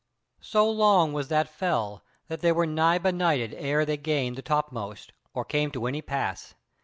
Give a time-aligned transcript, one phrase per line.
[0.41, 5.11] So long was that fell, that they were nigh benighted ere they gained the topmost,
[5.35, 6.55] or came to any pass.